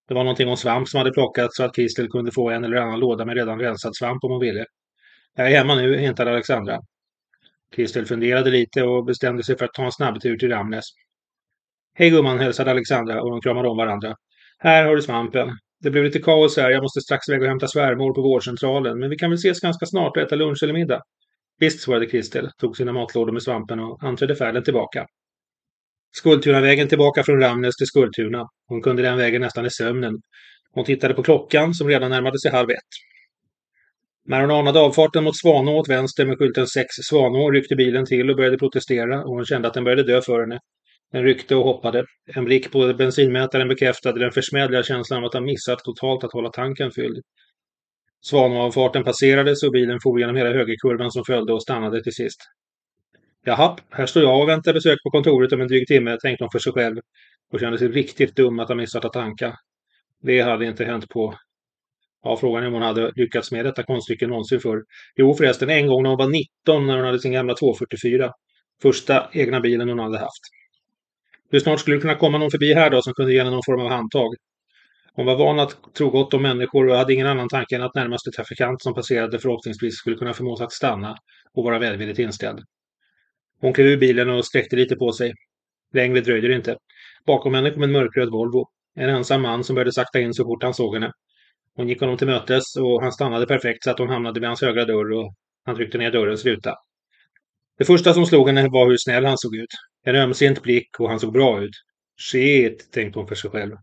[0.08, 2.78] Det var någonting om svamp som hade plockats så att Kristel kunde få en eller
[2.78, 4.66] annan låda med redan rensad svamp om hon ville.
[5.36, 6.80] Jag är hemma nu, hintade Alexandra.
[7.76, 10.86] Kristel funderade lite och bestämde sig för att ta en snabbtur till Ramnäs.
[11.94, 14.16] Hej gumman, hälsade Alexandra och de kramade om varandra.
[14.64, 15.50] Här har du svampen.
[15.82, 19.10] Det blev lite kaos här, jag måste strax iväg och hämta svärmor på vårdcentralen, men
[19.10, 21.02] vi kan väl ses ganska snart och äta lunch eller middag?
[21.60, 25.06] Visst, svarade Kristel, tog sina matlådor med svampen och anträdde färden tillbaka.
[26.12, 28.48] Skultunavägen tillbaka från Ramnäs till Skultuna.
[28.68, 30.14] Hon kunde den vägen nästan i sömnen.
[30.72, 32.78] Hon tittade på klockan som redan närmade sig halv ett.
[34.26, 38.30] När hon anade avfarten mot Svanå åt vänster med skylten 6 Svanå ryckte bilen till
[38.30, 40.60] och började protestera och hon kände att den började dö för henne.
[41.14, 42.06] Den ryckte och hoppade.
[42.36, 46.50] En blick på bensinmätaren bekräftade den försmädliga känslan av att ha missat totalt att hålla
[46.50, 47.18] tanken fylld.
[48.22, 52.40] Svanavfarten passerades och bilen for genom hela högerkurvan som följde och stannade till sist.
[53.46, 56.52] Jaha, här står jag och väntar besök på kontoret om en dryg timme, tänkte hon
[56.52, 56.98] för sig själv
[57.52, 59.56] och kände sig riktigt dum att ha missat att tanka.
[60.22, 61.36] Det hade inte hänt på...
[62.24, 64.84] Ja, frågan är om hon hade lyckats med detta konststycke någonsin förr.
[65.16, 68.32] Jo, förresten, en gång när hon var 19 när hon hade sin gamla 244.
[68.82, 70.63] Första egna bilen hon hade haft.
[71.54, 73.64] Hur snart skulle det kunna komma någon förbi här då som kunde ge henne någon
[73.66, 74.36] form av handtag?
[75.14, 77.96] Hon var van att tro gott om människor och hade ingen annan tanke än att
[77.96, 81.16] närmaste trafikant som passerade förhoppningsvis skulle kunna förmås att stanna
[81.54, 82.60] och vara välvilligt inställd.
[83.62, 85.34] Hon klev ur bilen och sträckte lite på sig.
[85.94, 86.78] Längre dröjde det inte.
[87.26, 88.66] Bakom henne kom en mörkröd Volvo.
[88.96, 91.12] En ensam man som började sakta in så fort han såg henne.
[91.76, 94.62] Hon gick honom till mötes och han stannade perfekt så att hon hamnade vid hans
[94.62, 95.34] högra dörr och
[95.66, 96.76] han tryckte ner dörrens ruta.
[97.78, 99.70] Det första som slog henne var hur snäll han såg ut.
[100.04, 101.72] En ömsint blick och han såg bra ut.
[102.22, 103.76] Shit, tänkte hon för sig själv.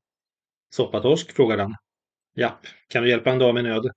[0.71, 1.33] Soppatorsk?
[1.33, 1.75] frågade han.
[2.37, 3.91] Japp, kan du hjälpa en dam i nöd?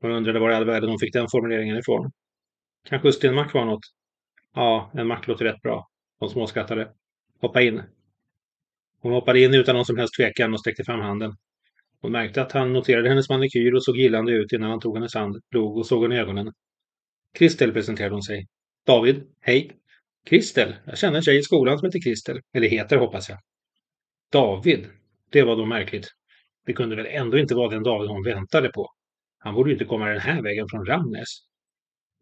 [0.00, 2.10] Hon undrade var i all världen hon fick den formuleringen ifrån.
[2.88, 3.84] Kanske Stenmark var något?
[4.54, 5.88] Ja, en mack låter rätt bra.
[6.20, 6.92] De småskrattade.
[7.40, 7.82] Hoppa in.
[9.00, 11.36] Hon hoppade in utan någon som helst tvekan och sträckte fram handen.
[12.00, 15.14] Hon märkte att han noterade hennes manikyr och såg gillande ut innan han tog hennes
[15.14, 16.52] hand, log och såg henne i ögonen.
[17.34, 18.46] Kristel presenterade hon sig.
[18.86, 19.70] David, hej.
[20.26, 22.40] Kristel, jag känner en tjej i skolan som heter Kristel.
[22.54, 23.38] Eller heter hoppas jag.
[24.32, 24.86] David,
[25.30, 26.08] det var då märkligt.
[26.66, 28.86] Det kunde väl ändå inte vara den David hon väntade på.
[29.38, 31.28] Han borde ju inte komma den här vägen från Ramnäs.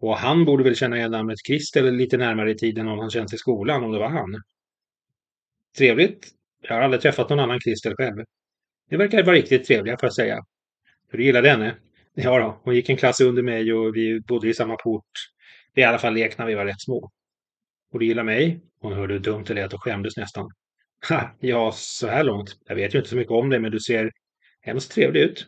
[0.01, 3.35] Och han borde väl känna igen namnet Kristel lite närmare i tiden om han känns
[3.35, 4.43] i skolan, om det var han.
[5.79, 6.29] Trevligt.
[6.63, 8.25] Jag har aldrig träffat någon annan Kristel själv.
[8.91, 10.39] Det verkar vara riktigt trevliga, får jag säga.
[11.11, 11.77] För du gillade henne?
[12.15, 15.11] Ja då, hon gick en klass under mig och vi bodde i samma port.
[15.75, 17.11] Vi i alla fall lek när vi var rätt små.
[17.93, 18.61] Och du gillar mig?
[18.81, 20.51] Hon hörde hur dumt det lät och skämdes nästan.
[21.09, 22.57] Ha, ja, så här långt.
[22.67, 24.11] Jag vet ju inte så mycket om dig, men du ser
[24.61, 25.47] hemskt trevlig ut.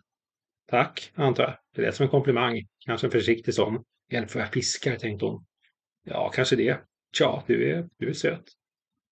[0.70, 1.54] Tack, antar jag.
[1.74, 2.66] Det lät som en komplimang.
[2.86, 3.84] Kanske en försiktig sån.
[4.12, 4.96] Hjälp vad jag fiskar?
[4.96, 5.44] tänkte hon.
[6.04, 6.80] Ja, kanske det.
[7.12, 8.44] Tja, du är, du är söt.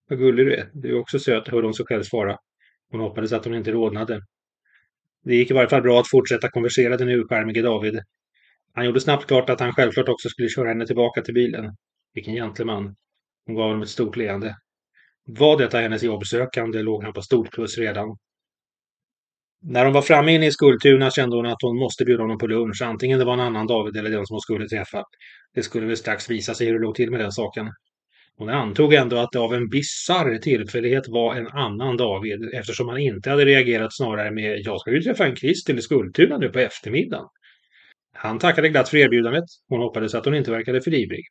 [0.09, 0.71] Vad gullig du är.
[0.73, 2.39] Du är också söt, hörde hon sig själv svara.
[2.91, 4.21] Hon hoppades att hon inte rodnade.
[5.25, 8.01] Det gick i varje fall bra att fortsätta konversera den urskärmige David.
[8.73, 11.77] Han gjorde snabbt klart att han självklart också skulle köra henne tillbaka till bilen.
[12.15, 12.97] Vilken gentleman.
[13.47, 14.57] Hon gav honom ett stort leende.
[15.27, 18.17] Var detta hennes jobbsökande låg han på stort plus redan.
[19.63, 22.47] När hon var framme inne i Skultuna kände hon att hon måste bjuda honom på
[22.47, 25.03] lunch, antingen det var en annan David eller den som hon skulle träffa.
[25.55, 27.71] Det skulle väl strax visa sig hur det låg till med den saken.
[28.37, 32.99] Hon antog ändå att det av en bizarr tillfällighet var en annan David eftersom han
[32.99, 36.59] inte hade reagerat snarare med “Jag ska ju träffa en Kristel i Skultuna nu på
[36.59, 37.27] eftermiddagen”.
[38.13, 39.45] Han tackade glatt för erbjudandet.
[39.69, 41.25] Hon hoppades att hon inte verkade för ivrig.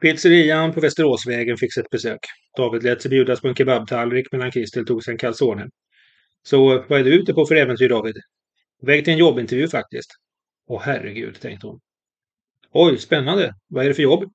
[0.00, 2.18] Pizzerian på Västeråsvägen fick ett besök.
[2.56, 5.68] David lät sig bjudas på en kebabtallrik medan Kristel tog sig en calzone.
[6.42, 8.14] Så vad är du ute på för äventyr, David?
[8.82, 10.10] Väg till en jobbintervju faktiskt.
[10.68, 11.80] Åh herregud, tänkte hon.
[12.72, 13.54] Oj, spännande.
[13.68, 14.32] Vad är det för jobb?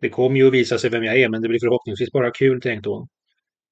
[0.00, 2.60] Det kommer ju att visa sig vem jag är, men det blir förhoppningsvis bara kul,
[2.60, 3.08] tänkte hon.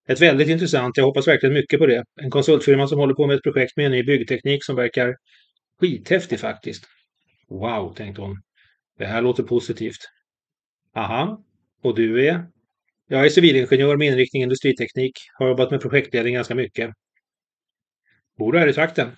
[0.09, 2.05] Ett väldigt intressant, jag hoppas verkligen mycket på det.
[2.21, 5.17] En konsultfirma som håller på med ett projekt med en ny byggteknik som verkar
[5.81, 6.85] skithäftig faktiskt.
[7.49, 8.37] Wow, tänkte hon.
[8.99, 10.01] Det här låter positivt.
[10.95, 11.43] Aha,
[11.83, 12.47] och du är?
[13.09, 15.13] Jag är civilingenjör med inriktning industriteknik.
[15.39, 16.91] Har jobbat med projektledning ganska mycket.
[18.39, 19.09] Bor du här i trakten?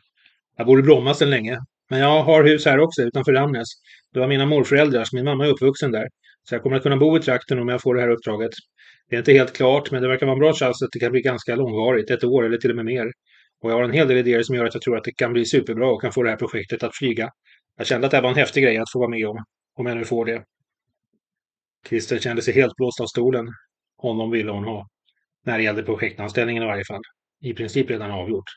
[0.57, 1.59] Jag bor i Bromma sedan länge.
[1.91, 3.69] Men jag har hus här också, utanför Ramnäs.
[4.13, 6.09] Det var mina morföräldrars, min mamma är uppvuxen där.
[6.49, 8.51] Så jag kommer att kunna bo i trakten om jag får det här uppdraget.
[9.09, 11.13] Det är inte helt klart, men det verkar vara en bra chans att det kan
[11.13, 13.07] bli ganska långvarigt, ett år eller till och med mer.
[13.63, 15.33] Och jag har en hel del idéer som gör att jag tror att det kan
[15.33, 17.31] bli superbra och kan få det här projektet att flyga.
[17.77, 19.45] Jag kände att det här var en häftig grej att få vara med om,
[19.79, 20.43] om jag nu får det.
[21.89, 23.49] Christer kände sig helt blåst av stolen.
[23.97, 24.87] Honom ville hon ha.
[25.45, 27.03] När det gällde projektanställningen i varje fall.
[27.43, 28.51] I princip redan avgjort.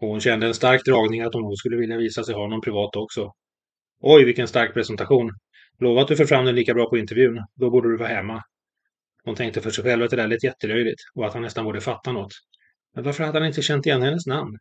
[0.00, 2.60] Och hon kände en stark dragning att hon nog skulle vilja visa sig ha någon
[2.60, 3.32] privat också.
[4.00, 5.30] Oj, vilken stark presentation.
[5.78, 7.44] Lova att du får fram den lika bra på intervjun.
[7.54, 8.42] Då borde du vara hemma.
[9.24, 11.80] Hon tänkte för sig själv att det där lät jättelöjligt och att han nästan borde
[11.80, 12.32] fatta något.
[12.94, 14.58] Men varför hade han inte känt igen hennes namn?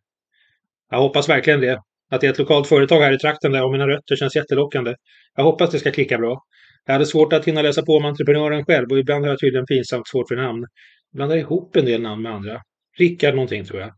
[0.90, 1.82] Jag hoppas verkligen det.
[2.10, 4.36] Att det är ett lokalt företag här i trakten där jag har mina rötter känns
[4.36, 4.96] jättelockande.
[5.36, 6.44] Jag hoppas det ska klicka bra.
[6.86, 9.66] Jag hade svårt att hinna läsa på om entreprenören själv och ibland har jag tydligen
[9.66, 10.66] pinsamt svårt för namn.
[11.12, 12.62] Blandar ihop en del namn med andra.
[12.98, 13.92] Rickard någonting tror jag.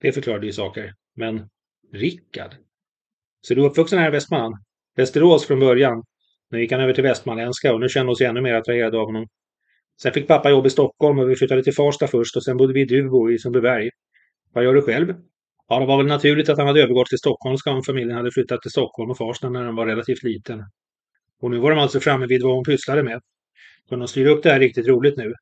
[0.00, 0.92] Det förklarade ju saker.
[1.16, 1.48] Men
[1.92, 2.54] Rickard?
[3.40, 4.54] Så du är uppvuxen här i Västmanland?
[4.96, 6.02] Västerås från början.
[6.50, 9.26] Nu gick han över till västmanländska och nu känner oss ännu mer attraherade av honom.
[10.02, 12.72] Sen fick pappa jobb i Stockholm och vi flyttade till Farsta först och sen bodde
[12.72, 13.90] vi i Duvbo i Sundbyberg.
[14.52, 15.14] Vad gör du själv?
[15.68, 18.62] Ja, det var väl naturligt att han hade övergått till stockholmska om familjen hade flyttat
[18.62, 20.64] till Stockholm och Farsta när den var relativt liten.
[21.40, 23.20] Och nu var de alltså framme vid vad hon pysslade med.
[23.88, 25.34] Kunde de styra upp det här riktigt roligt nu?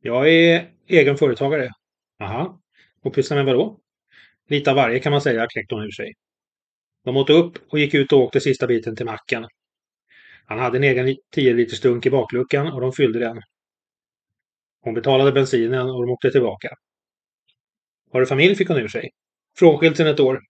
[0.00, 1.70] Jag är egen företagare.
[2.20, 2.60] Aha.
[3.02, 3.78] Och pysslar med vadå?
[4.48, 6.12] Lite av varje kan man säga, kläckte hon ur sig.
[7.04, 9.46] De åt upp och gick ut och åkte sista biten till macken.
[10.46, 13.40] Han hade en egen 10 liters dunk i bakluckan och de fyllde den.
[14.80, 16.68] Hon betalade bensinen och de åkte tillbaka.
[18.12, 18.54] Har du familj?
[18.54, 19.10] fick hon ur sig.
[19.58, 20.40] Frånskild sedan ett år.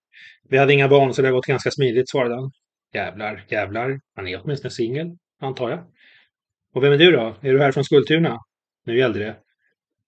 [0.48, 2.50] Vi hade inga barn så det har gått ganska smidigt, svarade han.
[2.94, 4.00] Jävlar, jävlar.
[4.16, 5.84] Han är åtminstone singel, antar jag.
[6.74, 7.36] Och vem är du då?
[7.40, 8.38] Är du här från Skultuna?
[8.86, 9.36] Nu gällde det.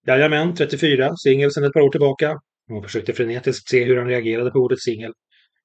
[0.07, 2.41] Jajamän, 34, singel sedan ett par år tillbaka.
[2.69, 5.13] Hon försökte frenetiskt se hur han reagerade på ordet singel.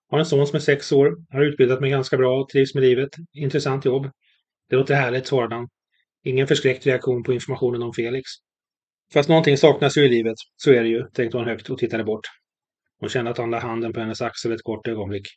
[0.09, 3.09] Har en son som är sex år, har utbildat mig ganska bra, trivs med livet,
[3.33, 4.11] intressant jobb.
[4.69, 5.67] Det låter härligt, svarade han.
[6.23, 8.23] Ingen förskräckt reaktion på informationen om Felix.
[9.13, 12.03] Fast någonting saknas ju i livet, så är det ju, tänkte hon högt och tittade
[12.03, 12.25] bort.
[12.99, 15.27] Hon kände att han lade handen på hennes axel ett kort ögonblick.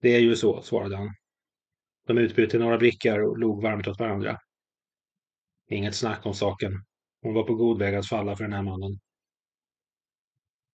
[0.00, 1.08] Det är ju så, svarade han.
[2.06, 4.38] De utbytte några blickar och log varmt åt varandra.
[5.70, 6.72] Inget snack om saken.
[7.22, 8.98] Hon var på god väg att falla för den här mannen.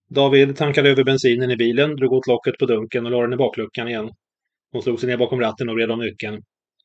[0.08, 3.36] David tankade över bensinen i bilen, drog åt locket på dunken och la den i
[3.36, 4.10] bakluckan igen.
[4.72, 6.42] Hon slog sig ner bakom ratten och vred om nyckeln.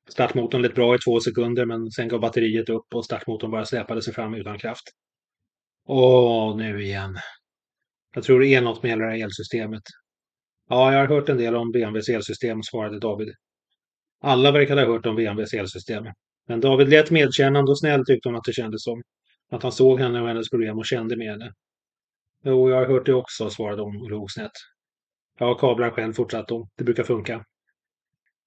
[0.09, 4.01] Startmotorn lät bra i två sekunder men sen gav batteriet upp och startmotorn bara släpade
[4.01, 4.83] sig fram utan kraft.
[5.87, 7.17] Åh, nu igen.
[8.15, 9.83] Jag tror det är något med hela det här elsystemet.
[10.71, 13.33] Ja, jag har hört en del om BMWs elsystem, svarade David.
[14.21, 16.03] Alla verkade ha hört om BMWs elsystem.
[16.47, 19.01] Men David lät medkännande och snäll tyckte hon att det kändes som.
[19.51, 21.53] Att han såg henne och hennes problem och kände med henne.
[22.43, 24.51] Jo, jag har hört det också, svarade hon och log snett.
[25.39, 26.67] Jag har kablar själv, fortsatte hon.
[26.77, 27.45] Det brukar funka.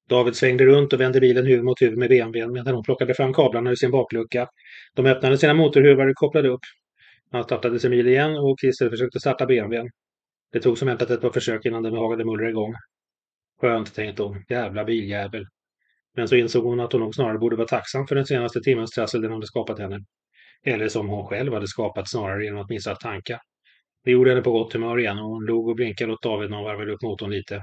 [0.08, 3.32] David svängde runt och vände bilen huvud mot huvud med BMWn medan hon plockade fram
[3.32, 4.48] kablarna ur sin baklucka.
[4.94, 6.64] De öppnade sina motorhuvar och kopplade upp.
[7.30, 9.90] Han startade sin bil igen och Christer försökte starta BMWn.
[10.54, 12.74] Det tog som väntat ett par försök innan den behagade mullra igång.
[13.60, 14.44] Skönt, tänkte hon.
[14.48, 15.46] Jävla biljävel.
[16.16, 18.90] Men så insåg hon att hon nog snarare borde vara tacksam för den senaste timmens
[18.90, 20.00] trassel den hade skapat henne.
[20.64, 23.40] Eller som hon själv hade skapat snarare genom att missa att tanka.
[24.04, 26.56] Det gjorde henne på gott humör igen och hon log och blinkade åt David när
[26.56, 27.62] hon varvade upp motorn lite.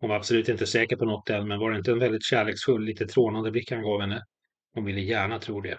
[0.00, 2.84] Hon var absolut inte säker på något än, men var det inte en väldigt kärleksfull,
[2.84, 4.22] lite trånande blick han gav henne?
[4.74, 5.78] Hon ville gärna tro det.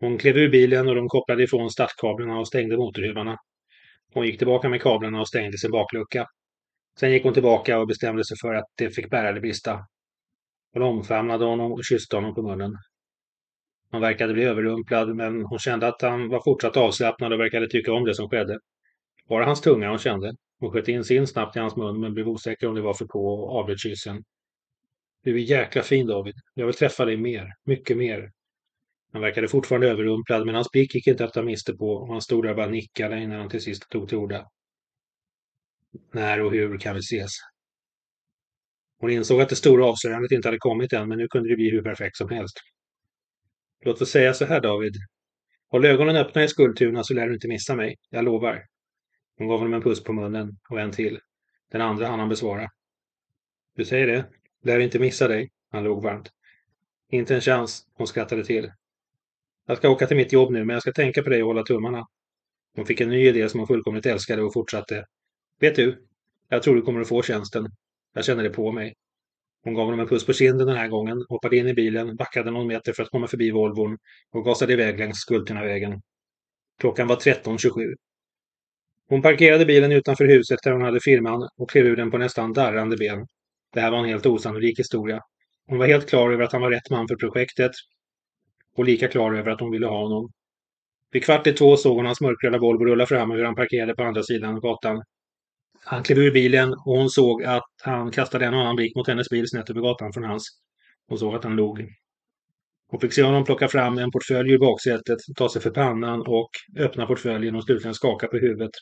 [0.00, 3.38] Hon klev ur bilen och de kopplade ifrån startkablarna och stängde motorhuvarna.
[4.14, 6.26] Hon gick tillbaka med kablarna och stängde sin baklucka.
[7.00, 9.80] Sen gick hon tillbaka och bestämde sig för att det fick bära eller brista.
[10.72, 12.72] Hon omfamnade honom och kysste honom på munnen.
[13.90, 17.92] Han verkade bli överrumplad, men hon kände att han var fortsatt avslappnad och verkade tycka
[17.92, 18.58] om det som skedde.
[19.28, 20.32] Bara hans tunga hon kände?
[20.60, 23.06] Hon sköt in sin snabbt i hans mun, men blev osäker om det var för
[23.06, 24.22] på och avbröt kyssen.
[25.24, 26.34] Du är jäkla fin, David.
[26.54, 27.46] Jag vill träffa dig mer.
[27.64, 28.30] Mycket mer.
[29.12, 32.20] Han verkade fortfarande överrumplad, men hans blick gick inte att ta miste på och han
[32.20, 34.48] stod där och bara nickade innan han till sist tog till orda.
[36.12, 37.30] När och hur kan vi ses?
[39.00, 41.70] Hon insåg att det stora avslöjandet inte hade kommit än, men nu kunde det bli
[41.70, 42.58] hur perfekt som helst.
[43.84, 44.94] Låt oss säga så här, David.
[45.70, 47.96] Håll ögonen öppna i Skultuna så lär du inte missa mig.
[48.10, 48.66] Jag lovar.
[49.38, 51.18] Hon gav honom en puss på munnen och en till.
[51.70, 52.68] Den andra hann han besvara.
[53.76, 54.26] Du säger det?
[54.62, 55.50] Lär inte missa dig.
[55.70, 56.30] Han log varmt.
[57.10, 57.86] Inte en chans.
[57.94, 58.70] Hon skrattade till.
[59.68, 61.62] Jag ska åka till mitt jobb nu, men jag ska tänka på dig och hålla
[61.62, 62.06] tummarna.
[62.76, 65.04] Hon fick en ny idé som hon fullkomligt älskade och fortsatte.
[65.60, 66.06] Vet du?
[66.48, 67.66] Jag tror du kommer att få tjänsten.
[68.14, 68.94] Jag känner det på mig.
[69.64, 72.50] Hon gav honom en puss på kinden den här gången, hoppade in i bilen, backade
[72.50, 73.96] någon meter för att komma förbi Volvon
[74.32, 76.00] och gasade iväg längs Skultunavägen.
[76.80, 77.94] Klockan var 13.27.
[79.08, 82.52] Hon parkerade bilen utanför huset där hon hade firman och klev ur den på nästan
[82.52, 83.26] darrande ben.
[83.72, 85.20] Det här var en helt osannolik historia.
[85.66, 87.72] Hon var helt klar över att han var rätt man för projektet
[88.78, 90.30] och lika klar över att hon ville ha honom.
[91.12, 93.94] Vid kvart i två såg hon hans mörkröda Volvo rulla fram och hur han parkerade
[93.94, 95.02] på andra sidan gatan.
[95.84, 99.08] Han klev ur bilen och hon såg att han kastade en och annan blick mot
[99.08, 100.48] hennes bil snett över gatan från hans.
[101.08, 101.86] Hon såg att han log.
[102.90, 106.50] Hon fick se honom plocka fram en portfölj ur baksätet, ta sig för pannan och
[106.76, 108.72] öppna portföljen och slutligen skaka på huvudet.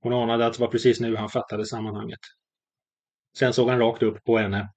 [0.00, 2.20] Hon anade att det var precis nu han fattade sammanhanget.
[3.38, 4.68] Sen såg han rakt upp på henne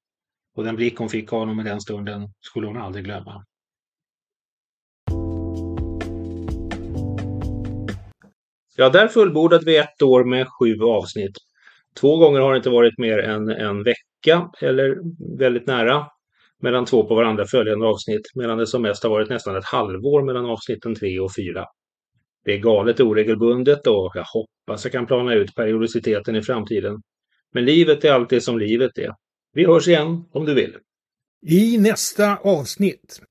[0.56, 3.45] och den blick hon fick av honom i den stunden skulle hon aldrig glömma.
[8.80, 11.38] Ja, där fullbordade vi ett år med sju avsnitt.
[11.99, 14.97] Två gånger har det inte varit mer än en vecka eller
[15.38, 16.05] väldigt nära.
[16.61, 20.23] mellan två på varandra följande avsnitt medan det som mest har varit nästan ett halvår
[20.23, 21.65] mellan avsnitten 3 och 4.
[22.45, 27.01] Det är galet oregelbundet och jag hoppas jag kan plana ut periodiciteten i framtiden.
[27.53, 29.11] Men livet är alltid som livet är.
[29.53, 30.75] Vi hörs igen om du vill.
[31.47, 33.21] I nästa avsnitt.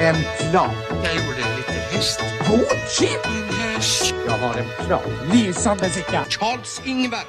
[0.00, 0.14] En
[0.50, 0.74] plan.
[1.04, 2.20] Jag gjorde lite häst.
[2.46, 3.26] Fortsätt!
[3.26, 3.67] En häst.
[4.26, 5.00] Jag har en plan.
[5.32, 6.24] Lysande Sickan.
[6.24, 7.24] Charles-Ingvar.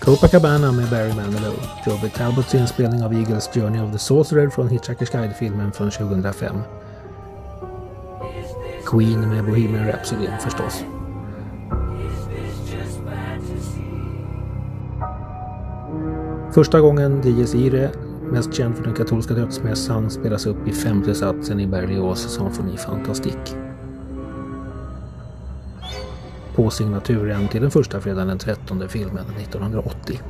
[0.00, 1.54] Copacabana med Barry Manilow.
[1.86, 6.60] Joby Talbots inspelning av Eagles Journey of the Sorcerer från Hitchhiker's Guide-filmen från 2005.
[8.86, 10.84] Queen med Bohemian Rhapsody förstås.
[16.52, 17.90] Första gången Dies Irae,
[18.30, 23.56] mest känd för den katolska dödsmässan, spelas upp i femte satsen i Berlioz symfoni Fantastique.
[26.54, 30.20] På signaturen till den första fredagen den 13 filmen 1980.